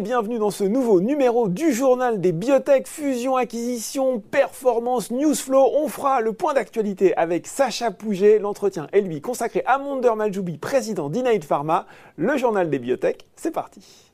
[0.00, 5.70] bienvenue dans ce nouveau numéro du journal des biotech, fusion, acquisition, performance, newsflow.
[5.74, 8.38] On fera le point d'actualité avec Sacha Pouget.
[8.38, 11.86] L'entretien est lui consacré à Monder Maljoubi, président d'Inaid Pharma.
[12.16, 14.05] Le journal des biotech, c'est parti.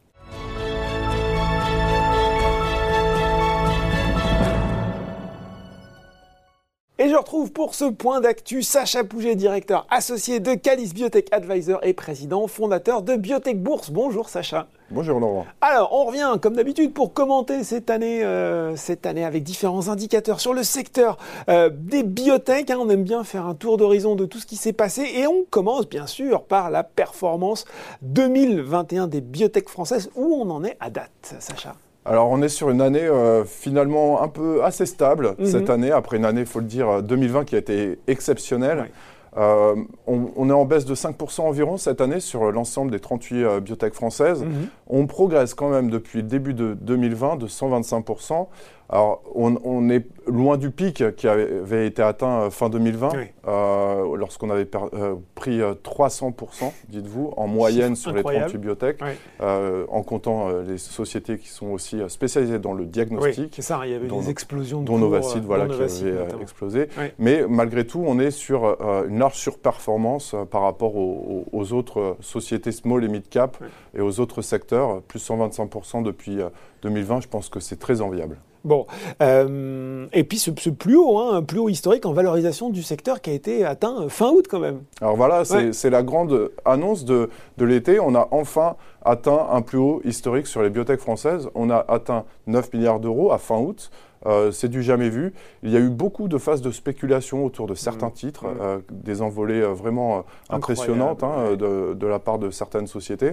[7.02, 11.80] Et je retrouve pour ce point d'actu Sacha Pouget, directeur associé de Calis Biotech Advisor
[11.82, 13.90] et président fondateur de Biotech Bourse.
[13.90, 14.68] Bonjour Sacha.
[14.88, 15.44] Bonjour Laurent.
[15.60, 20.38] Alors, on revient comme d'habitude pour commenter cette année, euh, cette année avec différents indicateurs
[20.38, 22.70] sur le secteur euh, des biotech.
[22.70, 22.78] Hein.
[22.78, 25.42] on aime bien faire un tour d'horizon de tout ce qui s'est passé et on
[25.50, 27.64] commence bien sûr par la performance
[28.02, 30.08] 2021 des biotech françaises.
[30.14, 31.74] Où on en est à date, Sacha?
[32.04, 35.46] Alors on est sur une année euh, finalement un peu assez stable mhm.
[35.46, 38.90] cette année, après une année, il faut le dire, 2020 euh, qui a été exceptionnelle.
[39.38, 43.94] Euh, on, est en baisse de 5% environ cette année sur l'ensemble des 38 biotech
[43.94, 44.42] françaises.
[44.42, 44.68] Mhm.
[44.88, 48.48] On progresse quand même depuis le début de 2020 de 125%.
[48.92, 53.12] Alors, on, est loin du pic qui avait été atteint euh, fin 2020,
[53.48, 58.98] euh, lorsqu'on avait euh, pris 300%, dites-vous, en moyenne sur les 38 biotech,
[59.40, 63.54] en comptant les sociétés qui sont aussi spécialisées dans le diagnostic.
[63.56, 66.88] c'est ça, il y avait des explosions de Dont Novacid, voilà, qui avait explosé.
[67.18, 68.76] Mais malgré tout, on est sur
[69.08, 73.56] une large surperformance par rapport aux, aux, autres sociétés small et mid cap
[73.94, 76.38] et aux autres secteurs, plus 125% depuis
[76.82, 77.22] 2020.
[77.22, 78.36] Je pense que c'est très enviable.
[78.64, 78.86] Bon,
[79.20, 83.20] euh, et puis ce, plus haut, hein, un plus haut historique en valorisation du secteur
[83.20, 84.82] qui a été atteint fin août quand même.
[85.00, 87.98] Alors voilà, c'est la grande annonce de, de l'été.
[87.98, 91.48] On a enfin atteint un plus haut historique sur les biotech françaises.
[91.54, 93.90] On a atteint 9 milliards d'euros à fin août.
[94.24, 95.34] Euh, c'est du jamais vu.
[95.64, 98.12] Il y a eu beaucoup de phases de spéculation autour de certains mmh.
[98.12, 98.56] titres, mmh.
[98.60, 103.32] Euh, des envolées vraiment impressionnantes hein, de, de, la part de certaines sociétés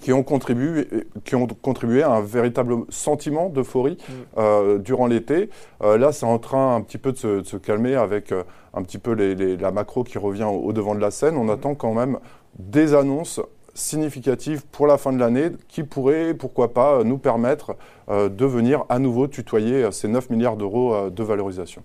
[0.00, 0.88] qui ont contribué,
[1.24, 4.12] qui ont contribué à un véritable sentiment d'euphorie mm.
[4.38, 5.50] euh, durant l'été.
[5.82, 8.98] Euh, là, c'est en train un petit peu de se, calmer avec euh, un petit
[8.98, 11.36] peu la macro qui revient au, devant de la scène.
[11.36, 11.50] On mm.
[11.50, 12.18] attend quand même
[12.58, 13.40] des annonces
[13.76, 17.76] significative pour la fin de l'année qui pourrait, pourquoi pas, nous permettre
[18.08, 21.82] euh, de venir à nouveau tutoyer euh, ces 9 milliards d'euros euh, de valorisation.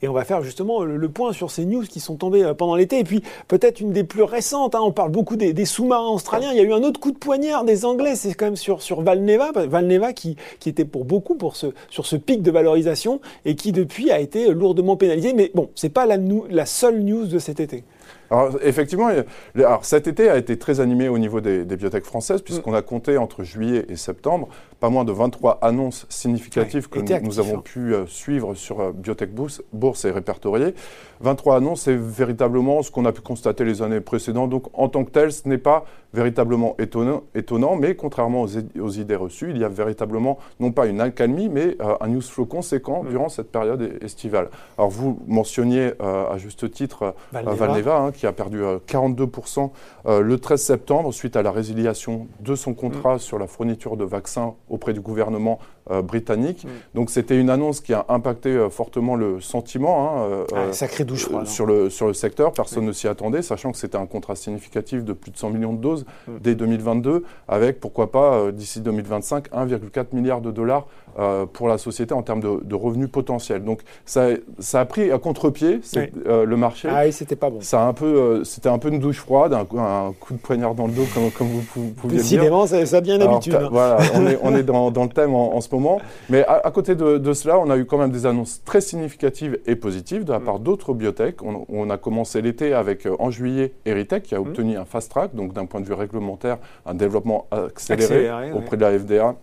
[0.00, 2.98] Et on va faire justement le, point sur ces news qui sont tombées pendant l'été.
[2.98, 6.52] Et puis peut-être une des plus récentes, hein, on parle beaucoup des, sous-marins australiens.
[6.52, 9.02] Il y a eu un autre coup de poignard des Anglais, c'est quand même sur,
[9.02, 13.54] Valneva, Valneva qui, qui était pour beaucoup pour ce, sur ce pic de valorisation et
[13.54, 15.34] qui depuis a été lourdement pénalisé.
[15.34, 17.84] Mais bon, c'est pas la seule news de cet été.
[18.30, 19.10] Alors, effectivement,
[19.56, 22.82] alors, cet été a été très animé au niveau des, des bibliothèques françaises, puisqu'on a
[22.82, 24.48] compté entre juillet et septembre
[24.80, 27.62] pas moins de 23 annonces significatives que nous, avons hein.
[27.64, 30.74] pu euh, suivre sur euh, Biotech Bourse, et répertoriées.
[31.20, 34.50] 23 annonces, c'est véritablement ce qu'on a pu constater les années précédentes.
[34.50, 35.84] Donc, en tant que tel, ce n'est pas
[36.14, 41.00] véritablement étonnant, étonnant mais contrairement aux, idées reçues, il y a véritablement non pas une
[41.00, 43.08] accalmie, mais euh, un news flow conséquent mm.
[43.08, 44.48] durant cette période estivale.
[44.78, 49.70] Alors, vous mentionniez à juste titre Valneva, hein, qui a perdu 42%
[50.06, 53.20] le 13 septembre suite à la résiliation de son contrat mm.
[53.20, 55.58] sur la fourniture de vaccins auprès du gouvernement
[56.02, 56.64] britannique.
[56.64, 56.68] Mm.
[56.94, 61.04] Donc c'était une annonce qui a impacté euh, fortement le sentiment hein, euh, ah, sacré
[61.04, 62.52] douche sur, le, sur le secteur.
[62.52, 65.72] Personne ne s'y attendait, sachant que c'était un contrat significatif de plus de 100 millions
[65.72, 66.32] de doses mm.
[66.40, 70.86] dès 2022, avec pourquoi pas d'ici 2025 1,4 milliard de dollars
[71.52, 73.64] pour la société en termes de, revenus potentiels.
[73.64, 74.28] Donc ça,
[74.60, 75.80] ça a pris à contre-pied
[76.24, 76.88] le marché.
[76.90, 77.60] Ah oui, c'était pas bon.
[77.60, 80.86] Ça a un peu, c'était un peu une douche froide, un, coup de poignard dans
[80.86, 82.22] le dos, comme, comme vous pouviez dire.
[82.22, 83.54] Décidément, ça, ça a bien l'habitude.
[83.54, 83.68] Hein.
[83.70, 85.77] Voilà, on est, on est dans, dans, le thème en, en ce moment
[86.28, 89.76] mais à, côté de, cela, on a eu quand même des annonces très significatives et
[89.76, 90.44] positives de la mm.
[90.44, 91.36] part d'autres biotech.
[91.42, 94.42] On, a commencé l'été avec, euh, en juillet, Eritech, qui a mm.
[94.42, 98.82] obtenu un fast track, donc d'un point de vue réglementaire, un développement accéléré, auprès de
[98.82, 99.36] la FDA.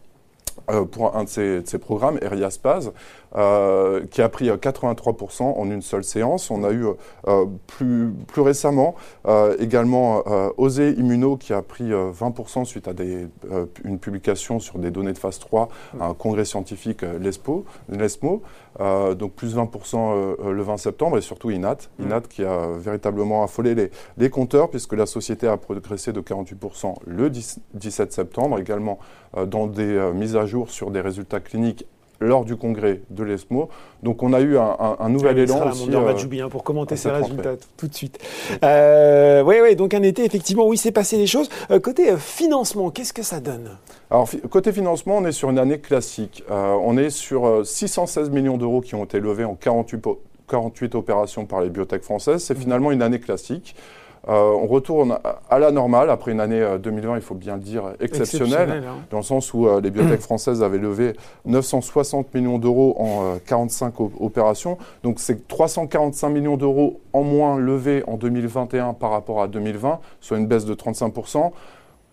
[0.72, 2.92] Euh, pour un de ces programmes, Eriaspaz,
[3.36, 6.50] euh, qui a pris 83% en une seule séance.
[6.50, 6.86] On a eu
[7.28, 8.96] euh, plus, plus récemment
[9.60, 10.24] également
[10.57, 12.92] Osé Immuno qui a pris 20% suite à
[13.84, 15.69] une publication sur des données de phase 3
[16.00, 18.42] à un congrès scientifique l'ESPO, l'ESMO.
[18.80, 22.04] Donc plus 20% le 20 septembre et surtout INAT, mm.
[22.04, 26.95] INAT qui a véritablement affolé les, les compteurs puisque la société a progressé de 48%
[27.06, 29.00] le 17 septembre, également
[29.48, 31.86] dans des mises à jour sur des résultats cliniques
[32.19, 33.69] lors du congrès de l'ESMO.
[34.03, 35.89] Donc on a eu un, nouvel élan aussi.
[35.91, 38.19] Euh, pour commenter ces résultats tout de suite.
[38.51, 41.50] oui, euh, oui, donc un été, effectivement, oui, c'est passé les choses.
[41.71, 43.77] Euh, côté euh, financement, qu'est-ce que ça donne?
[44.09, 46.44] Alors, côté financement, on est sur une année classique.
[46.50, 50.06] on est sur 616 millions d'euros qui ont été levés en 48,
[50.47, 52.44] 48 opérations par les biotech françaises.
[52.44, 52.62] C'est mmh.
[52.62, 53.75] finalement une année classique.
[54.27, 55.19] On retourne
[55.50, 58.95] à la normale après une année 2020, il faut bien le dire, exceptionnelle, hein.
[59.12, 61.13] dans le sens où les bibliothèques françaises avaient levé
[61.45, 64.77] 960 millions d'euros en 45 opérations.
[65.04, 70.38] Donc c'est 345 millions d'euros en moins levés en 2021 par rapport à 2020, soit
[70.38, 71.51] une baisse de 35%.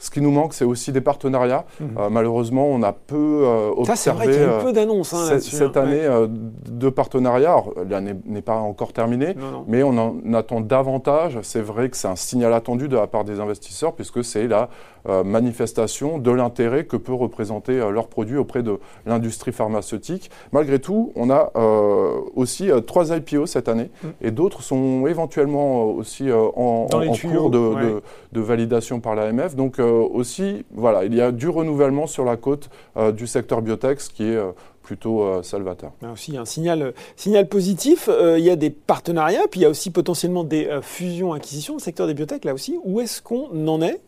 [0.03, 1.65] Ce qui nous manque, c'est aussi des partenariats.
[1.79, 1.91] Mhm.
[1.97, 5.15] Euh, malheureusement, on a peu euh, observé Ça, vrai qu'il y a eu peu d'annonces
[5.15, 5.83] hein, cette, cette hein.
[5.83, 7.63] année euh, de partenariats.
[7.89, 9.37] L'année n'est pas encore terminée,
[9.69, 11.39] mais on en attend davantage.
[11.43, 14.63] C'est vrai que c'est un signal attendu de la part des investisseurs, puisque c'est la
[14.63, 14.67] euh,
[15.07, 20.31] manifestation de l'intérêt que peut représenter euh, leur produit auprès de l'industrie pharmaceutique.
[20.53, 24.09] Malgré tout, on a euh, aussi trois IPO cette année mm.
[24.21, 28.03] et d'autres sont éventuellement aussi en, cours de,
[28.33, 29.55] de, validation par l'AMF.
[29.55, 32.71] Donc aussi, voilà, il y a du renouvellement sur la côte
[33.15, 34.39] du secteur biotech, ce qui est
[34.83, 35.93] plutôt salvateur.
[36.01, 38.09] Il y a aussi un signal, signal positif.
[38.37, 41.75] il y a des partenariats, puis il y a aussi potentiellement des fusions-acquisitions.
[41.75, 44.01] Le secteur des biotech, là aussi, où est-ce qu'on en est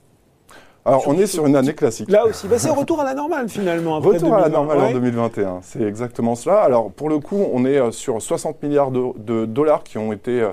[0.86, 2.10] alors, on est sur une année classique.
[2.10, 3.98] Là aussi, bah, c'est retour à la normale finalement.
[4.00, 6.60] retour à la normale en 2021, c'est exactement cela.
[6.60, 10.42] Alors, pour le coup, on est euh, sur 60 milliards de, dollars qui ont été
[10.42, 10.50] euh,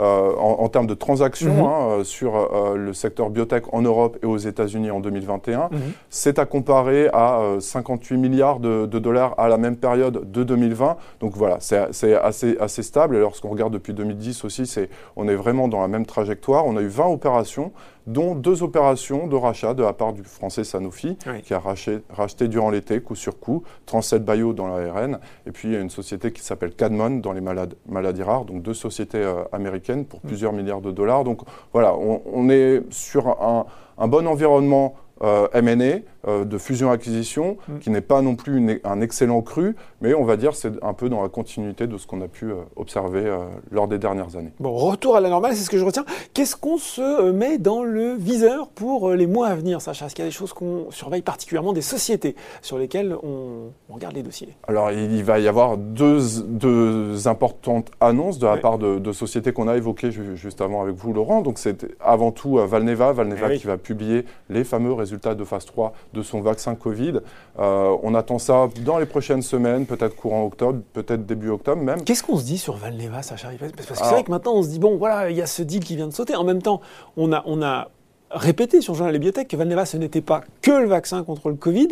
[0.00, 1.98] euh, en, termes de transactions mhm.
[2.00, 5.68] hein, sur le secteur biotech en Europe et aux États-Unis en 2021.
[5.70, 5.80] Mhm.
[6.08, 10.96] C'est à comparer à 58 milliards de, dollars à la même période de 2020.
[11.20, 13.16] Donc voilà, c'est assez, assez stable.
[13.16, 16.66] Et lorsqu'on regarde depuis 2010 aussi, on est vraiment dans la même trajectoire.
[16.66, 17.70] On a eu 20 opérations
[18.06, 22.70] dont deux opérations de rachat de la part du français Sanofi, qui a racheté, durant
[22.70, 27.18] l'été, coup sur coup, Transcell Bio dans l'ARN, et puis une société qui s'appelle Cadmon
[27.20, 30.28] dans les maladies rares, donc deux sociétés euh, américaines pour mm.
[30.28, 31.24] plusieurs milliards de dollars.
[31.24, 31.40] Donc
[31.72, 33.66] voilà, on, est sur un,
[33.98, 37.78] un bon environnement euh, M&A, euh, de fusion-acquisition, mm.
[37.78, 41.08] qui n'est pas non plus un excellent cru, mais on va dire c'est un peu
[41.08, 43.24] dans la continuité de ce qu'on a pu euh, observer
[43.70, 44.52] lors des dernières années.
[44.60, 46.04] Bon, retour à la normale, c'est ce que je retiens.
[46.32, 50.06] Qu'est-ce qu'on se met dans le viseur pour les mois à venir, Sacha?
[50.06, 54.14] Est-ce qu'il y a des choses qu'on surveille particulièrement, des sociétés sur lesquelles on, regarde
[54.14, 54.48] les dossiers?
[54.66, 59.68] Alors, il va y avoir deux, deux importantes annonces de la part de, sociétés qu'on
[59.68, 61.42] a évoquées juste avant avec vous, Laurent.
[61.42, 65.64] Donc, c'est avant tout Valneva, Valneva ah qui va publier les fameux résultats de phase
[65.66, 67.20] 3 de son vaccin Covid.
[67.58, 72.02] Euh, on attend ça dans les prochaines semaines, peut-être courant octobre, peut-être début octobre même.
[72.02, 74.68] Qu'est-ce qu'on se dit sur Valneva, Sacha Parce que c'est vrai que maintenant on se
[74.68, 76.34] dit, bon voilà, il y a ce deal qui vient de sauter.
[76.34, 76.80] En même temps,
[77.18, 77.90] on a, on a
[78.30, 81.56] répété sur Journal et Biotech que Valneva, ce n'était pas que le vaccin contre le
[81.56, 81.88] Covid.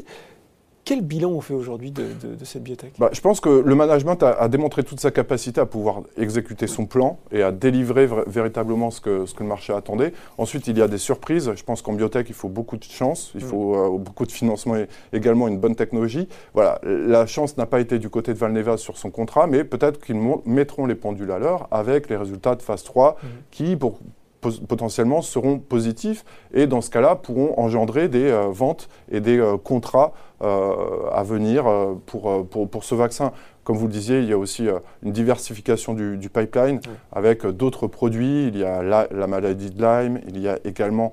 [0.84, 2.05] Quel bilan on fait aujourd'hui de,
[2.44, 2.94] cette biotech?
[2.99, 6.87] Bah, Je pense que le management a, démontré toute sa capacité à pouvoir exécuter son
[6.87, 10.12] plan et à délivrer véritablement ce que, ce que, le marché attendait.
[10.38, 11.52] Ensuite, il y a des surprises.
[11.55, 13.94] Je pense qu'en biotech, il faut beaucoup de chance, il faut mm.
[13.94, 16.29] euh, beaucoup de financement et également une bonne technologie.
[16.52, 20.00] Voilà, la chance n'a pas été du côté de Valneva sur son contrat, mais peut-être
[20.05, 23.26] qu'ils mettront les pendules à l'heure avec les résultats de phase 3 mm.
[23.52, 24.00] qui, pour,
[24.43, 29.56] potentiellement seront positifs et dans ce cas-là pourront engendrer des euh, ventes et des euh,
[29.56, 30.12] contrats
[30.43, 31.65] euh, à venir
[32.06, 33.31] pour, pour, pour, ce vaccin.
[33.62, 34.67] Comme vous le disiez, il y a aussi
[35.05, 36.81] une diversification du, pipeline
[37.12, 38.49] avec d'autres produits.
[38.49, 41.12] Il y a la, maladie de Lyme, il y a également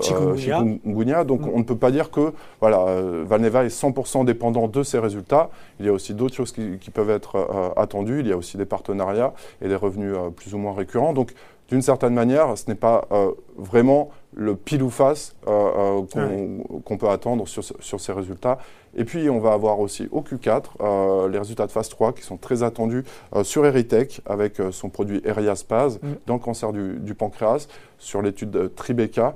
[0.00, 1.22] chikungunya.
[1.22, 1.50] Donc mm.
[1.54, 2.84] on ne peut pas dire que voilà,
[3.24, 5.50] Valneva est 100% dépendant de ces résultats.
[5.78, 8.18] Il y a aussi d'autres choses qui, qui peuvent être attendues.
[8.18, 11.12] Il y a aussi des partenariats et des revenus plus ou moins récurrents.
[11.12, 11.32] Donc
[11.68, 16.98] d'une certaine manière, ce n'est pas euh, vraiment le pile ou face euh, euh, qu'on
[16.98, 18.58] peut attendre sur, sur, ces résultats.
[18.96, 22.36] Et puis, on va avoir aussi au Q4 les résultats de phase 3 qui sont
[22.36, 23.04] très attendus
[23.42, 26.08] sur Eritech avec son produit Eriaspase mm.
[26.26, 27.66] dans le cancer du, pancréas,
[27.98, 29.34] sur l'étude Tribeca.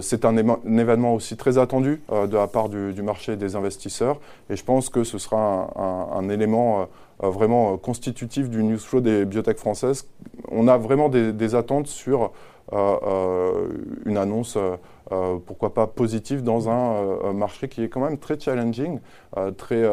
[0.00, 4.20] C'est un, événement aussi très attendu de la part du, marché des investisseurs
[4.50, 6.86] et je pense que ce sera un, un élément
[7.18, 10.06] vraiment constitutif du news flow des biotech françaises.
[10.56, 12.32] On a vraiment des, attentes sur
[12.72, 13.68] euh,
[14.06, 14.58] une annonce,
[15.46, 18.98] pourquoi pas positive, dans un marché qui est quand même très challenging,
[19.56, 19.84] très,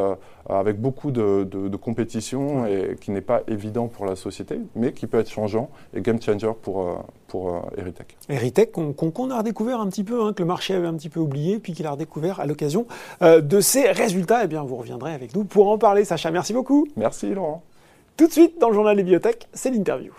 [0.48, 5.18] avec beaucoup de, compétition et qui n'est pas évident pour la société, mais qui peut
[5.18, 8.16] être changeant et game changer pour, pour Eritech.
[8.28, 11.20] Eritech, qu'on a redécouvert un petit peu, hein, que le marché avait un petit peu
[11.20, 12.86] oublié, puis qu'il a redécouvert à l'occasion
[13.20, 14.44] de ses résultats.
[14.44, 16.04] Eh bien, vous reviendrez avec nous pour en parler.
[16.04, 16.88] Sacha, merci beaucoup.
[16.96, 17.62] Merci Laurent.
[18.16, 20.12] Tout de suite, dans le journal des bibliothèques, c'est l'interview.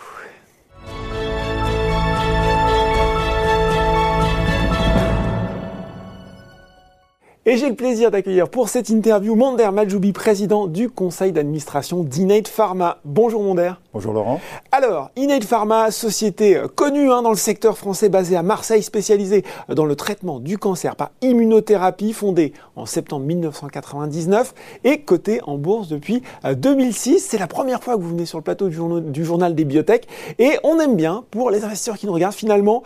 [7.47, 12.47] Et j'ai le plaisir d'accueillir pour cette interview Monder Majoubi, président du conseil d'administration d'Innate
[12.47, 12.97] Pharma.
[13.05, 13.73] Bonjour Monder.
[13.93, 14.41] Bonjour Laurent.
[14.71, 19.85] Alors, Innate Pharma, société connue hein, dans le secteur français basée à Marseille, spécialisée dans
[19.85, 26.23] le traitement du cancer par immunothérapie, fondée en septembre 1999 et cotée en bourse depuis
[26.51, 27.19] 2006.
[27.19, 29.65] C'est la première fois que vous venez sur le plateau du journal, du journal des
[29.65, 30.07] biotech
[30.39, 32.81] et on aime bien, pour les investisseurs qui nous regardent, finalement,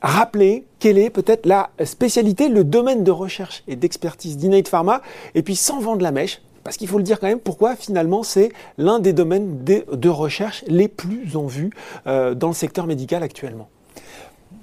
[0.00, 5.02] rappeler quelle est peut-être la spécialité, le domaine de recherche et d'expertise d'Innate Pharma,
[5.34, 8.22] et puis sans vendre la mèche, parce qu'il faut le dire quand même, pourquoi finalement
[8.22, 11.70] c'est l'un des domaines de, recherche les plus en vue
[12.06, 13.68] euh, dans le secteur médical actuellement?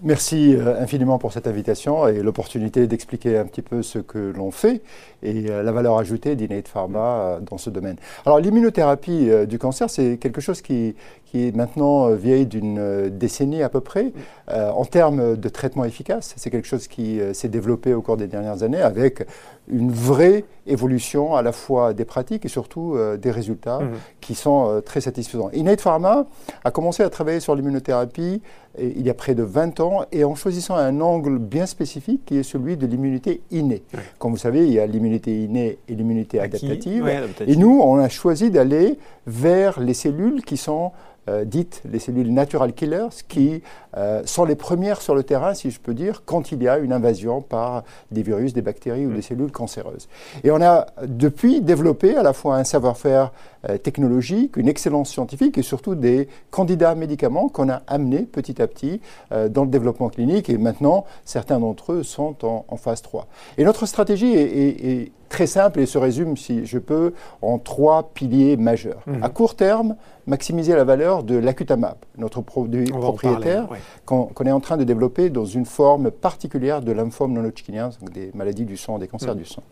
[0.03, 4.51] Merci euh, infiniment pour cette invitation et l'opportunité d'expliquer un petit peu ce que l'on
[4.51, 4.81] fait
[5.23, 7.95] et euh, la valeur ajoutée d'Innate Pharma dans ce domaine.
[8.25, 13.69] Alors l'immunothérapie du cancer, c'est quelque chose qui, qui est maintenant vieille d'une décennie à
[13.69, 14.13] peu près.
[14.49, 18.63] en termes de traitement efficace, c'est quelque chose qui s'est développé au cours des dernières
[18.63, 19.25] années avec
[19.67, 23.93] une vraie évolution à la fois des pratiques et surtout euh, des résultats mhm.
[24.21, 25.49] qui sont euh, très satisfaisants.
[25.53, 26.25] Innate Pharma
[26.63, 28.41] a commencé à travailler sur l'immunothérapie
[28.77, 32.37] il y a près de 20 ans et en choisissant un angle bien spécifique qui
[32.37, 33.83] est celui de l'immunité innée.
[34.19, 37.07] Comme vous savez, il y a l'immunité innée et l'immunité adaptative.
[37.47, 40.91] Et nous, on a choisi d'aller vers les cellules qui sont
[41.24, 43.61] euh, dites les cellules natural killers, qui
[43.97, 46.77] euh, sont les premières sur le terrain, si je peux dire, quand il y a
[46.77, 50.07] une invasion par des virus, des bactéries ou des cellules cancéreuses.
[50.43, 53.31] Et on a depuis développé à la fois un savoir-faire
[53.69, 58.67] euh, technologique, une excellence scientifique et surtout des candidats médicaments qu'on a amenés petit à
[58.67, 59.01] petit
[59.31, 63.27] dans le développement clinique et maintenant certains d'entre eux sont en, phase 3.
[63.57, 68.57] Et notre stratégie est, très simple et se résume, si je peux, en trois piliers
[68.57, 69.01] majeurs.
[69.07, 69.23] Mmh.
[69.23, 69.95] À court terme,
[70.27, 73.67] maximiser la valeur de l'acutamab, notre produit propriétaire
[74.05, 78.31] qu'on est en train de développer dans une forme particulière de lymphome non-hodgkinien, donc des
[78.33, 79.39] maladies du sang, des cancers mm.
[79.39, 79.63] du sang.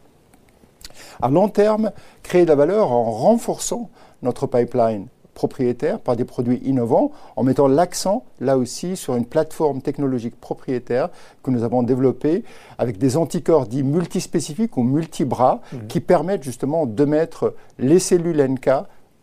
[1.22, 1.92] À long terme,
[2.22, 3.90] créer de la valeur en renforçant
[4.22, 9.82] notre pipeline propriétaire par des produits innovants, en mettant l'accent là aussi sur une plateforme
[9.82, 11.10] technologique propriétaire
[11.44, 12.44] que nous avons développée
[12.78, 15.88] avec des anticorps dits multispécifiques ou multibras mm.
[15.88, 18.70] qui permettent justement de mettre les cellules NK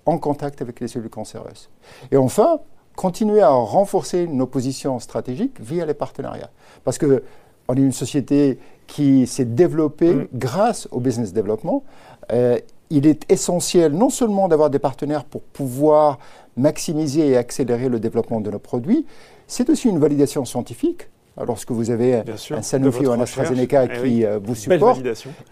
[0.07, 1.71] en contact avec les cellules cancéreuses.
[2.11, 2.61] Et enfin,
[2.97, 6.50] continuer à renforcer nos positions stratégiques via les partenariats.
[6.85, 7.23] Parce que
[7.69, 10.29] on est une société qui s'est développée mm.
[10.35, 11.85] grâce au business development.
[12.33, 12.59] Euh,
[12.91, 16.19] il est essentiel non seulement d'avoir des partenaires pour pouvoir
[16.57, 19.07] maximiser et accélérer le développement de nos produits,
[19.47, 24.25] c'est aussi une validation scientifique lorsque vous avez un Sanofi ou un AstraZeneca eh qui
[24.25, 25.03] euh, vous supporte,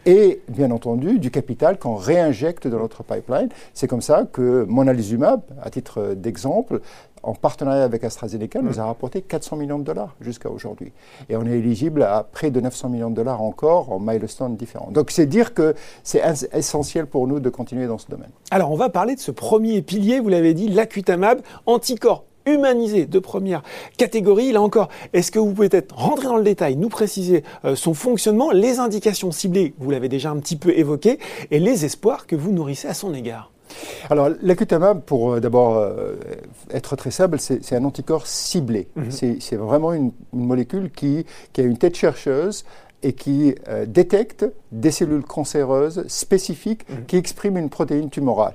[0.07, 3.49] et bien entendu du capital qu'on réinjecte dans notre pipeline.
[3.75, 6.81] C'est comme ça que Monalizumab, à titre d'exemple,
[7.23, 8.81] en partenariat avec AstraZeneca, nous mm.
[8.81, 10.93] a rapporté 400 millions de dollars jusqu'à aujourd'hui.
[11.29, 14.91] Et on est éligible à près de 900 millions de dollars encore en milestones différents.
[14.91, 18.31] Donc c'est dire que c'est essentiel pour nous de continuer dans ce domaine.
[18.51, 23.19] Alors on va parler de ce premier pilier, vous l'avez dit, l'acutamab, anticorps humanisé de
[23.19, 23.63] première
[23.97, 24.53] catégorie.
[24.53, 27.95] Là encore, est-ce que vous pouvez peut-être rentrer dans le détail, nous préciser euh, son
[27.95, 31.19] fonctionnement, les indications ciblées, vous l'avez déjà un petit peu évoqué,
[31.51, 33.53] et les espoirs que vous nourrissez à son égard
[34.09, 36.17] alors, l'acutamab, pour euh, d'abord euh,
[36.71, 38.89] être très simple, c'est un anticorps ciblé.
[38.97, 39.39] Mhm.
[39.41, 41.27] C'est vraiment une, molécule qui,
[41.59, 42.65] a une tête chercheuse
[43.03, 43.55] et qui
[43.87, 47.05] détecte des cellules cancéreuses spécifiques mhm.
[47.07, 48.55] qui expriment une protéine tumorale.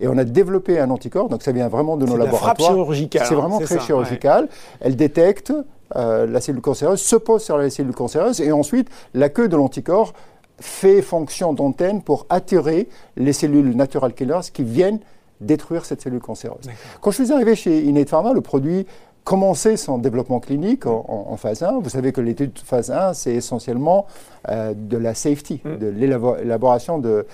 [0.00, 2.56] Et on a développé un anticorps, donc ça vient vraiment de nos laboratoires.
[2.58, 3.26] C'est chirurgicale.
[3.26, 4.48] C'est vraiment très chirurgical.
[4.80, 5.52] Elle détecte
[5.96, 9.56] euh, la cellule cancéreuse, se pose sur la cellule cancéreuse, et ensuite la queue de
[9.56, 10.12] l'anticorps
[10.60, 15.00] fait fonction d'antenne pour attirer les cellules natural killers qui viennent
[15.40, 16.68] détruire cette cellule cancéreuse.
[17.00, 18.86] Quand je suis arrivé chez Innate Pharma, le produit
[19.28, 21.80] commencer son développement clinique en, phase 1.
[21.80, 24.06] Vous savez que l'étude de phase 1, c'est essentiellement
[24.48, 25.76] euh, de la safety, mm.
[25.76, 27.26] de l'élaboration de,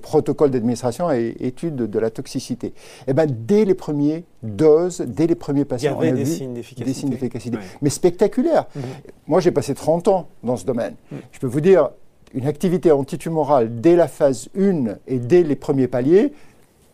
[0.00, 2.68] protocoles d'administration et études de, la toxicité.
[2.68, 2.72] Et
[3.08, 6.54] eh ben, dès les premières doses, dès les premiers patients, on a des, vu signes
[6.54, 6.62] des
[6.94, 7.58] signes d'efficacité.
[7.82, 8.66] Mais spectaculaires.
[8.76, 8.80] Mm.
[9.26, 10.94] Moi, j'ai passé 30 ans dans ce domaine.
[11.10, 11.16] Mm.
[11.32, 11.90] Je peux vous dire,
[12.32, 16.32] une activité antitumorale dès la phase 1 et dès les premiers paliers,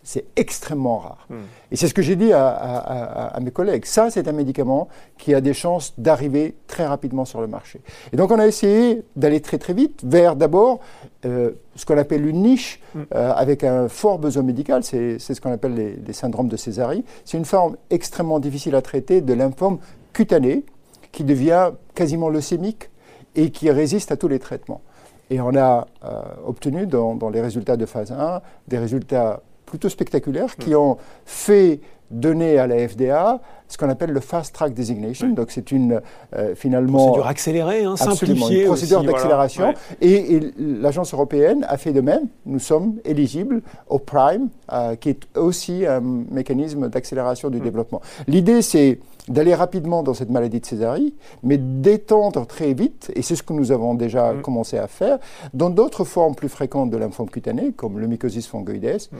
[0.06, 1.26] c'est extrêmement rare.
[1.28, 1.40] Hmm.
[1.72, 3.84] Et c'est ce que j'ai dit à, mes collègues.
[3.86, 4.86] Ça, c'est un médicament
[5.18, 7.80] qui a des chances d'arriver très rapidement sur le marché.
[8.12, 10.78] Et donc, on a essayé d'aller très très vite vers d'abord
[11.24, 13.00] euh, ce qu'on appelle une niche hmm.
[13.16, 14.84] euh, avec un fort besoin médical.
[14.84, 17.04] C'est ce qu'on appelle les, syndromes de Césari.
[17.24, 19.78] C'est une forme extrêmement difficile à traiter de lymphome
[20.12, 20.64] cutané
[21.10, 22.90] qui devient quasiment leucémique
[23.34, 24.82] et qui résiste à tous les traitements.
[25.30, 29.88] Et on a euh, obtenu dans, dans, les résultats de phase 1 des résultats plutôt
[29.88, 31.80] spectaculaires qui ont fait
[32.10, 35.30] donné à la FDA ce qu'on appelle le fast track designation.
[35.30, 36.00] Donc c'est une
[36.36, 39.74] euh, finalement procédure accélérée, hein, simplifiée, une procédure d'accélération.
[40.00, 42.28] Et, l'agence européenne a fait de même.
[42.44, 47.62] Nous sommes éligibles au Prime, euh, qui est aussi un mécanisme d'accélération du mm.
[47.62, 48.00] développement.
[48.28, 53.34] L'idée c'est d'aller rapidement dans cette maladie de Césarie, mais d'étendre très vite, et c'est
[53.34, 54.42] ce que nous avons déjà mm.
[54.42, 55.18] commencé à faire,
[55.52, 59.08] dans d'autres formes plus fréquentes de lymphome cutané, comme le mycosis fungoides.
[59.10, 59.16] Mm.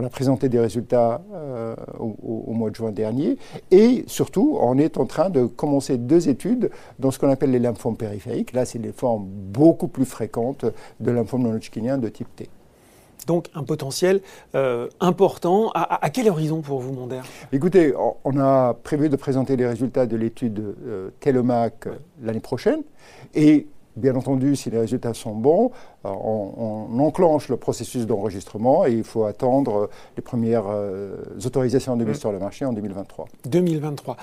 [0.00, 3.36] On a présenté des résultats euh, au, mois de juin dernier.
[3.72, 7.58] Et surtout, on est en train de commencer deux études dans ce qu'on appelle les
[7.58, 8.52] lymphomes périphériques.
[8.52, 10.64] Là, c'est des formes beaucoup plus fréquentes
[11.00, 12.48] de lymphome non-hodgkinien de type T.
[13.26, 14.20] Donc un potentiel
[14.54, 15.70] euh, important.
[15.74, 17.92] À, quel horizon pour vous, Mondaire Écoutez,
[18.24, 22.82] on a prévu de présenter les résultats de l'étude euh, Telomac euh, l'année prochaine.
[23.34, 23.66] Et
[23.98, 25.70] bien entendu, si les résultats sont bons,
[26.04, 30.66] on, enclenche le processus d'enregistrement et il faut attendre les premières
[31.44, 32.20] autorisations de mise mm.
[32.20, 33.26] sur le marché en 2023.
[33.46, 34.16] 2023.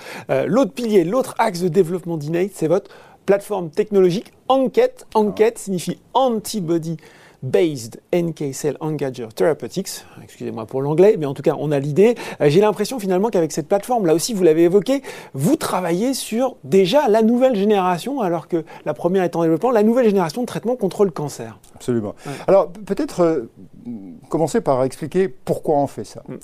[0.48, 2.92] l'autre pilier, l'autre axe de développement d'Innate, c'est votre
[3.26, 5.08] plateforme technologique Enquête.
[5.16, 6.98] Enquête signifie Antibody
[7.46, 10.04] Based NK Cell Engager Therapeutics.
[10.24, 12.16] Excusez-moi pour l'anglais, mais en tout cas, on a l'idée.
[12.42, 15.04] Euh, j'ai l'impression finalement qu'avec cette plateforme, là aussi, vous l'avez évoqué,
[15.36, 19.84] vous travaillez sur déjà la nouvelle génération, alors que la première est en développement, la
[19.84, 21.60] nouvelle génération de traitement contre le cancer.
[21.76, 22.16] Absolument.
[22.48, 23.52] Alors, peut-être euh,
[24.30, 26.24] commencer par expliquer pourquoi on fait ça.
[26.28, 26.36] Mm.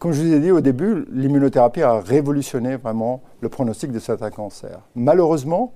[0.00, 4.30] Comme je vous ai dit au début, l'immunothérapie a révolutionné vraiment le pronostic de certains
[4.30, 4.80] cancers.
[4.96, 5.74] Malheureusement,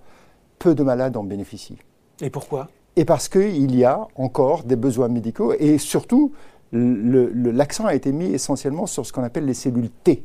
[0.59, 1.79] peu de malades en bénéficient.
[2.21, 2.69] Et pourquoi?
[2.97, 6.33] Et parce qu'il y a encore des besoins médicaux et surtout
[6.73, 10.25] l'accent a été mis essentiellement sur ce qu'on appelle les cellules T.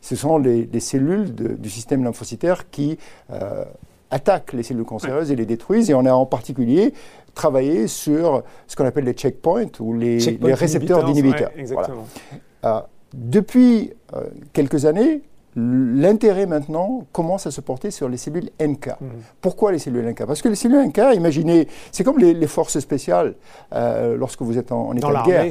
[0.00, 2.98] Ce sont les, cellules du système lymphocytaire qui
[3.30, 3.64] euh,
[4.10, 5.90] attaquent les cellules cancéreuses et les détruisent.
[5.90, 6.92] Et on a en particulier
[7.34, 11.50] travaillé sur ce qu'on appelle les checkpoints ou les, récepteurs d'inhibiteurs.
[12.64, 12.80] Euh,
[13.12, 15.22] depuis euh, quelques années,
[15.56, 18.88] L'intérêt maintenant commence à se porter sur les cellules NK.
[19.00, 19.08] Mhm.
[19.40, 23.34] Pourquoi les cellules NK Parce que les cellules NK, imaginez, c'est comme les, forces spéciales
[23.72, 25.44] euh, lorsque vous êtes en, état de guerre.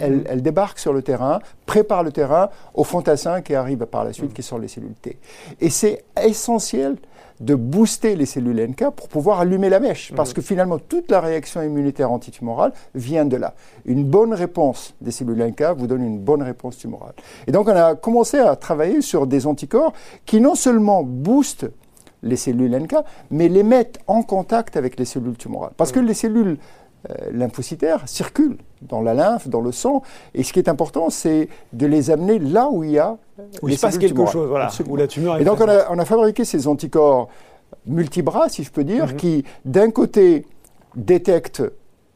[0.00, 4.30] elles, débarquent sur le terrain, préparent le terrain aux fantassins qui arrivent par la suite,
[4.30, 4.34] mhm.
[4.34, 5.18] qui sont les cellules T.
[5.60, 6.96] Et c'est essentiel
[7.40, 10.12] de booster les cellules NK pour pouvoir allumer la mèche.
[10.14, 13.54] Parce que finalement, toute la réaction immunitaire antitumorale vient de là.
[13.84, 17.14] Une bonne réponse des cellules NK vous donne une bonne réponse tumorale.
[17.46, 19.92] Et donc, on a commencé à travailler sur des anticorps
[20.26, 21.70] qui non seulement boostent
[22.22, 22.94] les cellules NK,
[23.30, 25.72] mais les mettent en contact avec les cellules tumorales.
[25.76, 26.56] Parce que les cellules
[27.10, 30.02] euh, lymphocytaires circulent dans la lymphe, dans le sang.
[30.34, 33.16] Et ce qui est important, c'est de les amener là où il y a
[33.62, 35.90] où il se passe quelque chose, voilà, où la tumeur est Et donc on a,
[35.90, 37.28] on a, fabriqué ces anticorps
[37.86, 39.16] multibras, si je peux dire, mhm.
[39.16, 40.46] qui d'un côté
[40.94, 41.62] détectent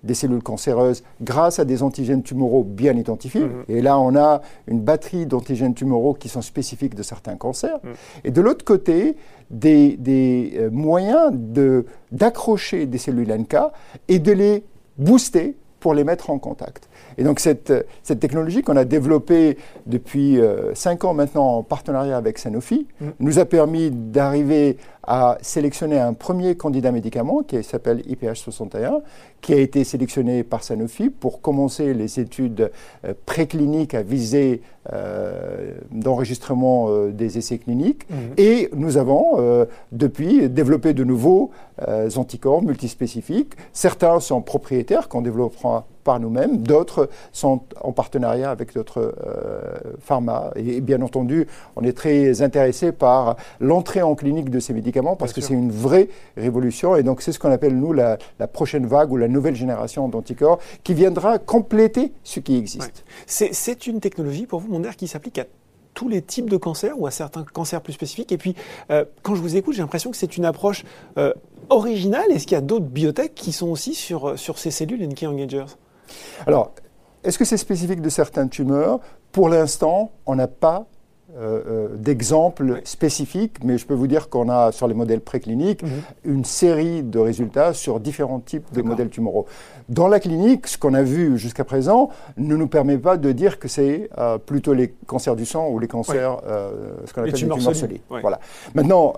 [0.02, 3.44] des cellules cancéreuses grâce à des antigènes tumoraux bien identifiés.
[3.44, 3.64] Mhm.
[3.68, 7.78] Et là, on a une batterie d'antigènes tumoraux qui sont spécifiques de certains cancers.
[7.82, 7.92] Mhm.
[8.24, 9.16] Et de l'autre côté,
[9.50, 11.32] des, des euh, moyens
[12.12, 13.56] d'accrocher des cellules NK
[14.08, 14.64] et de les
[14.98, 15.56] booster
[15.87, 16.88] pour les mettre en contact.
[17.16, 17.72] Et donc cette,
[18.03, 23.07] cette technologie qu'on a développée depuis euh, cinq ans maintenant en partenariat avec Sanofi mm.
[23.20, 29.03] nous a permis d'arriver à sélectionner un premier candidat médicament qui s'appelle IPH61,
[29.40, 32.72] qui a été sélectionné par Sanofi pour commencer les études
[33.05, 38.11] euh, précliniques à visée euh, d'enregistrement des essais cliniques.
[38.11, 38.14] Mm.
[38.38, 41.53] Et nous avons depuis développé de nouveaux
[42.16, 43.53] anticorps multispécifiques.
[43.72, 49.60] Certains sont propriétaires qu'on développera par nous-mêmes, d'autres sont en partenariat avec d'autres euh,
[49.98, 50.52] pharma.
[50.54, 55.32] Et bien entendu, on est très intéressé par l'entrée en clinique de ces médicaments parce
[55.32, 56.94] que c'est une vraie révolution.
[56.94, 58.18] Et donc, c'est ce qu'on appelle, nous, la,
[58.52, 63.04] prochaine vague ou la nouvelle génération d'anticorps qui viendra compléter ce qui existe.
[63.26, 65.44] C'est une technologie, pour vous, mon air, qui s'applique à
[65.96, 68.30] tous les types de cancers ou à certains cancers plus spécifiques.
[68.30, 68.54] Et puis,
[68.90, 70.85] euh, quand je vous écoute, j'ai l'impression que c'est une approche
[71.16, 71.32] euh,
[71.70, 72.30] originale.
[72.30, 75.74] Est-ce qu'il y a d'autres biotech qui sont aussi sur, sur ces cellules NK Engagers?
[76.46, 76.72] Alors,
[77.24, 79.00] est-ce que c'est spécifique de certaines tumeurs?
[79.32, 80.87] Pour l'instant, on n'a pas
[81.37, 85.83] euh, euh, d'exemples spécifiques, mais je peux vous dire qu'on a sur les modèles précliniques
[85.83, 85.90] mhm.
[86.25, 89.46] une série de résultats sur différents types de modèles tumoraux.
[89.88, 93.59] Dans la clinique, ce qu'on a vu jusqu'à présent ne nous permet pas de dire
[93.59, 96.40] que c'est euh, plutôt les cancers du sang ou les cancers,
[97.05, 98.01] ce qu'on appelle les tumeurs, solides.
[98.09, 98.40] Voilà.
[98.75, 99.14] Maintenant,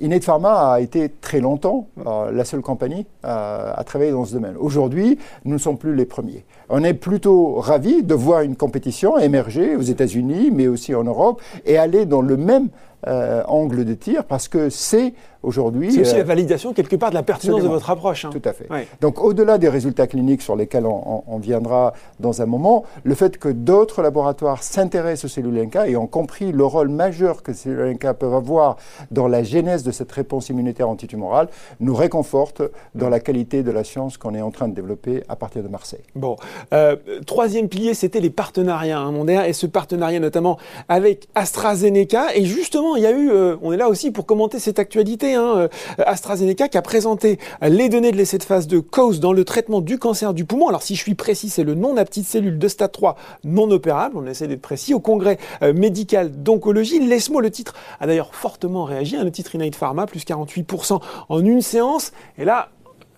[0.00, 4.32] Innate Pharma a été très longtemps euh, la seule compagnie euh, à travailler dans ce
[4.34, 4.56] domaine.
[4.58, 6.44] Aujourd'hui, nous ne sommes plus les premiers.
[6.68, 11.40] On est plutôt ravis de voir une compétition émerger aux États-Unis, mais aussi en Europe,
[11.64, 12.68] et aller dans le même
[13.06, 15.92] angle de tir parce que c'est aujourd'hui.
[15.92, 18.24] C'est aussi la validation quelque part de la pertinence de votre approche.
[18.24, 18.30] Hein.
[18.32, 18.68] Tout à fait.
[19.00, 23.48] Donc au-delà des résultats cliniques sur lesquels on, viendra dans un moment, le fait que
[23.48, 28.34] d'autres laboratoires s'intéressent aux cellules NK et ont compris le rôle majeur que NK peuvent
[28.34, 28.76] avoir
[29.10, 31.48] dans la genèse de cette réponse immunitaire antitumorale
[31.80, 32.62] nous réconforte
[32.94, 35.68] dans la qualité de la science qu'on est en train de développer à partir de
[35.68, 36.02] Marseille.
[36.14, 36.36] Bon,
[36.72, 42.36] euh, troisième pilier, c'était les partenariats hein, mondiaux et ce partenariat notamment avec AstraZeneca.
[42.36, 45.34] Et justement, il y a eu, euh, on est là aussi pour commenter cette actualité,
[45.34, 49.32] hein, euh, AstraZeneca qui a présenté les données de l'essai de phase de COASE dans
[49.32, 50.68] le traitement du cancer du poumon.
[50.68, 54.16] Alors si je suis précis, c'est le la petite cellule de stade 3 non opérable,
[54.16, 55.38] on essaie d'être précis, au congrès
[55.74, 57.00] médical d'oncologie.
[57.00, 61.44] Laisse-moi le titre a d'ailleurs fortement réagi, hein, le titre Innate Pharma, plus 48% en
[61.44, 62.12] une séance.
[62.38, 62.68] Et là,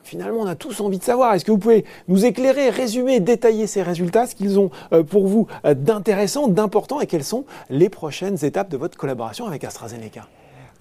[0.04, 1.34] finalement, on a tous envie de savoir.
[1.34, 5.26] Est-ce que vous pouvez nous éclairer, résumer, détailler ces résultats, ce qu'ils ont euh, pour
[5.26, 10.26] vous euh, d'intéressant, d'important et quelles sont les prochaines étapes de votre collaboration avec AstraZeneca?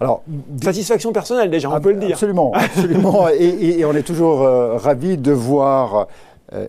[0.00, 0.22] Alors,
[0.62, 2.12] satisfaction personnelle déjà, on peut le dire.
[2.12, 3.28] Absolument, absolument.
[3.28, 6.08] et, on est toujours euh, ravis de voir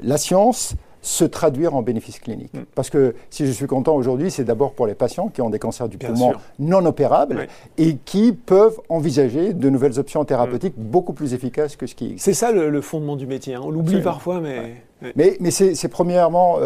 [0.02, 0.74] la science
[1.06, 2.54] se traduire en bénéfices cliniques.
[2.54, 2.64] Mm.
[2.74, 5.60] Parce que si je suis content aujourd'hui, c'est d'abord pour les patients qui ont des
[5.60, 10.84] cancers du poumon non opérables et qui peuvent envisager de nouvelles options thérapeutiques mm.
[10.84, 13.54] beaucoup plus efficaces que ce qui C'est ça le, fondement du métier.
[13.54, 13.62] Hein.
[13.64, 14.76] On l'oublie parfois, mais...
[15.16, 16.62] Mais, mais c'est premièrement euh,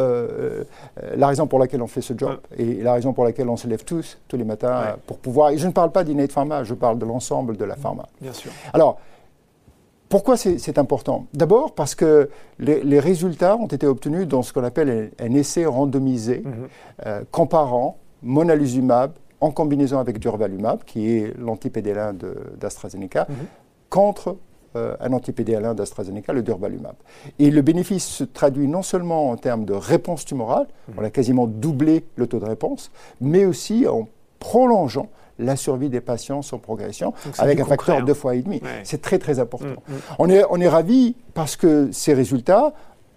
[1.03, 3.57] euh, la raison pour laquelle on fait ce job et la raison pour laquelle on
[3.57, 5.49] se lève tous, tous les matins, pour pouvoir.
[5.49, 8.07] Et je ne parle pas d'Innate Pharma, je parle de l'ensemble de la pharma.
[8.21, 8.51] Bien sûr.
[8.71, 8.99] Alors,
[10.09, 11.27] pourquoi c'est important?
[11.33, 16.41] D'abord parce que les, résultats ont été obtenus dans ce qu'on appelle un, essai randomisé
[16.43, 16.67] mhm.
[17.05, 22.15] euh, comparant monalizumab en combinaison avec durvalumab, qui est l'anti-PD1
[22.59, 23.35] d'AstraZeneca, mhm.
[23.89, 24.37] contre
[24.75, 26.95] euh, un anti-PD1 d'AstraZeneca, le durvalumab.
[27.37, 30.95] Et le bénéfice se traduit non seulement en termes de réponse tumorale, mhm.
[30.97, 32.91] on a quasiment doublé le taux de réponse,
[33.21, 34.07] mais aussi en
[34.39, 38.03] prolongeant la survie des patients sans progression, avec un facteur hein.
[38.03, 38.61] deux fois et demi.
[38.83, 39.81] C'est très très important.
[39.87, 39.99] Mm, mm.
[40.19, 42.73] On est, on est ravis parce que ces résultats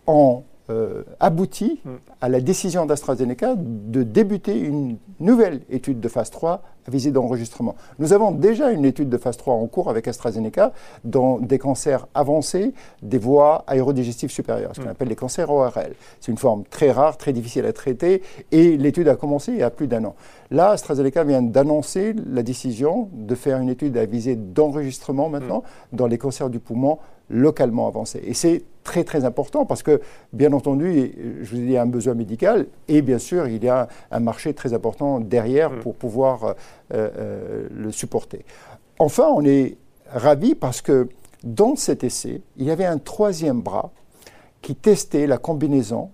[0.06, 1.90] ont euh, abouti mm.
[2.20, 7.76] à la décision d'AstraZeneca de débuter une nouvelle étude de phase 3 à visée d'enregistrement.
[7.98, 10.72] Nous avons déjà une étude de phase 3 en cours avec AstraZeneca
[11.04, 15.94] dans des cancers avancés des voies aérodigestives supérieures, ce qu'on appelle les cancers ORL.
[16.20, 19.62] C'est une forme très rare, très difficile à traiter, et l'étude a commencé il y
[19.62, 20.14] a plus d'un an.
[20.50, 26.06] Là, AstraZeneca vient d'annoncer la décision de faire une étude à visée d'enregistrement maintenant dans
[26.06, 26.98] les cancers du poumon
[27.32, 28.22] localement avancés.
[28.24, 30.00] Et c'est très très important parce que,
[30.32, 33.48] bien entendu, je vous ai dit, il y a un besoin médical et bien sûr,
[33.48, 35.80] il y a un marché très important derrière mm.
[35.80, 36.54] pour pouvoir euh,
[36.92, 38.44] euh, le supporter.
[38.98, 39.76] Enfin, on est
[40.12, 41.08] ravis parce que
[41.42, 43.90] dans cet essai, il y avait un troisième bras
[44.60, 46.10] qui testait la combinaison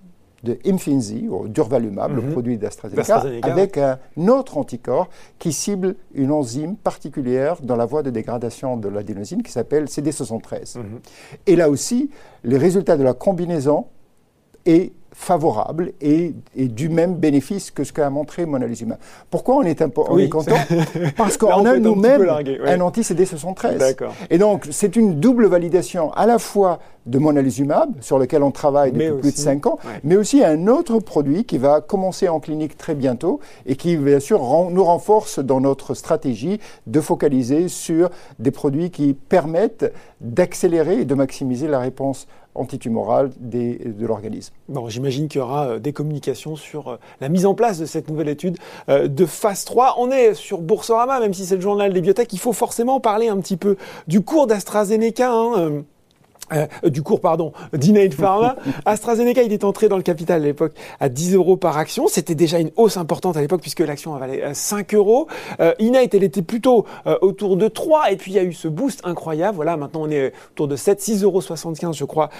[0.48, 2.32] de Imfinzi, ou durvalumab, le mhm.
[2.32, 5.08] produit d'AstraZeneca, avec un autre anticorps
[5.38, 10.78] qui cible une enzyme particulière dans la voie de dégradation de l'adénosine qui s'appelle CD73.
[10.78, 10.84] Mhm.
[11.46, 12.10] Et là aussi,
[12.44, 13.86] les résultats de la combinaison
[14.64, 18.98] est favorable et, du même bénéfice que ce qu'a montré monalizumab.
[19.30, 20.56] Pourquoi on est, on est content
[21.16, 22.28] Parce qu'on a nous-mêmes
[22.64, 23.96] un, anti-CD73.
[24.30, 28.92] Et donc, c'est une double validation à la fois de monalizumab, sur lequel on travaille
[28.92, 32.76] depuis plus de 5 ans, mais aussi un autre produit qui va commencer en clinique
[32.76, 34.40] très bientôt et qui, bien sûr,
[34.70, 39.90] nous renforce dans notre stratégie de focaliser sur des produits qui permettent
[40.20, 42.26] d'accélérer et de maximiser la réponse
[42.58, 44.52] antitumorale de l'organisme.
[44.68, 47.86] Bon, j'imagine qu'il y aura euh, des communications sur euh, la mise en place de
[47.86, 49.96] cette nouvelle étude euh, de phase 3.
[49.98, 53.28] On est sur Boursorama, même si c'est le journal des biotech, il faut forcément parler
[53.28, 55.30] un petit peu du cours d'AstraZeneca.
[55.30, 55.84] Hein,
[56.52, 58.56] euh, du cours, pardon, d'Innate Pharma.
[58.84, 62.06] AstraZeneca, il est entré dans le capital à l'époque à 10 euros par action.
[62.08, 65.28] C'était déjà une hausse importante à l'époque puisque l'action valait 5 euros.
[65.60, 68.52] Euh, Innate, elle était plutôt euh, autour de 3 et puis il y a eu
[68.52, 69.56] ce boost incroyable.
[69.56, 72.30] Voilà, maintenant on est autour de 7, 6,75 euros, je crois,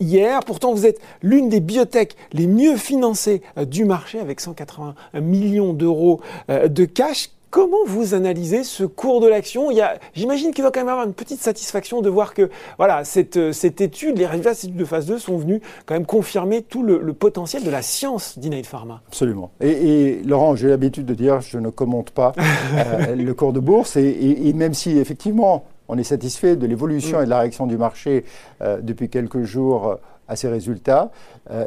[0.00, 0.40] hier.
[0.44, 6.20] Pourtant, vous êtes l'une des biotech les mieux financées du marché avec 180 millions d'euros
[6.48, 7.30] de cash.
[7.54, 9.68] Comment vous analysez ce cours de l'action?
[10.12, 13.52] J'imagine qu'il doit quand même avoir une petite satisfaction de voir que voilà, cette, euh,
[13.52, 16.62] cette étude, les résultats de cette étude de phase 2 sont venus quand même confirmer
[16.62, 19.02] tout le, potentiel de la science d'Innate Pharma.
[19.06, 19.52] Absolument.
[19.60, 22.32] Et, Laurent, j'ai l'habitude de dire, je ne commente pas
[22.74, 23.94] euh, le cours de bourse.
[23.94, 27.22] Et, même si effectivement, on est satisfait de l'évolution mm.
[27.22, 28.24] et de la réaction du marché
[28.62, 31.10] euh, depuis quelques jours à ces résultats,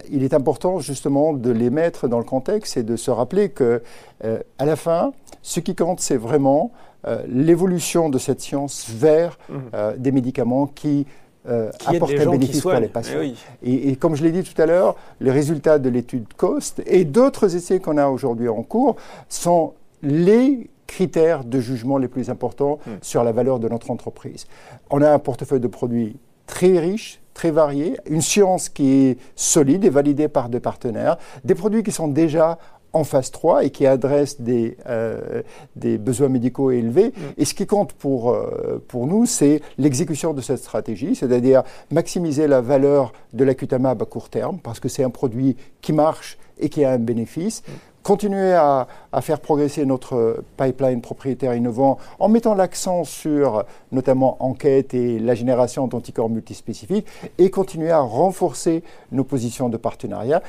[0.10, 3.82] il est important justement de les mettre dans le contexte et de se rappeler que
[4.24, 6.72] à la fin, ce qui compte, c'est vraiment
[7.06, 9.38] euh, l'évolution de cette science vers
[9.74, 11.06] euh, des médicaments qui,
[11.48, 13.20] euh, apportent un bénéfice pour les patients.
[13.64, 17.06] Eh et, comme je l'ai dit tout à l'heure, les résultats de l'étude COST et
[17.06, 18.98] d'autres essais qu'on a aujourd'hui en cours
[19.30, 22.92] sont les critères de jugement les plus importants hmm.
[23.02, 24.46] sur la valeur de notre entreprise.
[24.90, 26.18] On a un portefeuille de produits
[26.48, 31.54] très riche, très varié, une science qui est solide et validée par des partenaires, des
[31.54, 32.58] produits qui sont déjà
[32.94, 35.44] en phase 3 et qui adressent des, euh,
[35.76, 37.10] des besoins médicaux élevés.
[37.10, 37.22] Mm.
[37.38, 42.48] Et ce qui compte pour, euh, pour nous, c'est l'exécution de cette stratégie, c'est-à-dire maximiser
[42.48, 46.70] la valeur de l'acutamab à court terme, parce que c'est un produit qui marche et
[46.70, 47.62] qui a un bénéfice.
[47.62, 47.72] Mm
[48.08, 48.88] continuer à,
[49.20, 55.88] faire progresser notre pipeline propriétaire innovant en mettant l'accent sur notamment enquête et la génération
[55.88, 57.06] d'anticorps multispécifiques
[57.38, 60.42] et continuer à renforcer nos positions de partenariat.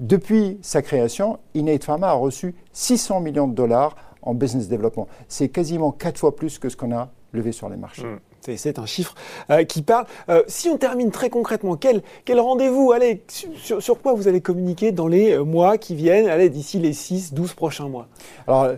[0.00, 5.06] Depuis sa création, Innate Pharma a reçu 600 millions de dollars en business development.
[5.28, 8.06] C'est quasiment quatre fois plus que ce qu'on a levé sur les marchés.
[8.06, 8.18] Mmh.
[8.56, 9.14] C'est un chiffre
[9.50, 10.06] euh, qui parle.
[10.28, 14.92] Euh, si on termine très concrètement, quel, quel rendez-vous allez, sur, quoi vous allez communiquer
[14.92, 18.08] dans les euh, mois qui viennent, allez, d'ici les 6-12 prochains mois?
[18.46, 18.68] Alors,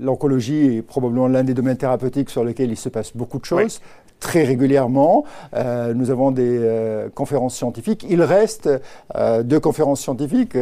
[0.00, 3.80] l'oncologie est probablement l'un des domaines thérapeutiques sur lesquels il se passe beaucoup de choses
[4.22, 5.24] très régulièrement.
[5.54, 8.06] Euh, nous avons des euh, conférences scientifiques.
[8.08, 8.70] Il reste
[9.16, 10.56] euh, deux conférences scientifiques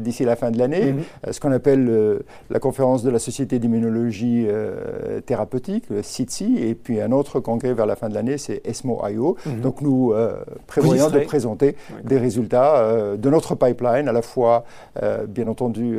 [0.00, 1.32] d'ici la fin de l'année, mhm.
[1.32, 4.46] ce qu'on appelle la conférence de la Société d'immunologie
[5.26, 9.36] thérapeutique, le CITSI, et puis un autre congrès vers la fin de l'année, c'est ESMO-IO.
[9.44, 9.60] Mhm.
[9.60, 10.14] Donc nous
[10.66, 14.64] prévoyons de présenter des résultats de notre pipeline, à la fois,
[15.28, 15.98] bien entendu,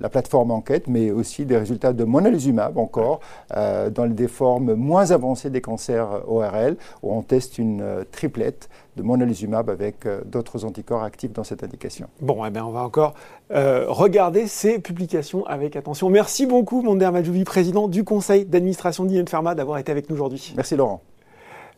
[0.00, 5.21] la plateforme enquête, mais aussi des résultats de monalizumab encore, dans des formes moins avancées
[5.50, 10.64] des cancers euh, ORL, où on teste une euh, triplette de monalizumab avec euh, d'autres
[10.64, 12.08] anticorps actifs dans cette indication.
[12.20, 13.14] Bon, eh bien, on va encore
[13.50, 16.08] regarder ces publications avec attention.
[16.08, 20.54] Merci beaucoup, Monder Majoubi, président du conseil d'administration d'Inen Pharma, d'avoir été avec nous aujourd'hui.
[20.56, 21.02] Merci, Laurent.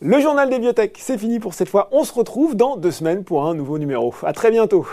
[0.01, 1.89] Le journal des biotech, c'est fini pour cette fois.
[1.91, 4.15] On se retrouve dans deux semaines pour un nouveau numéro.
[4.23, 4.87] À très bientôt.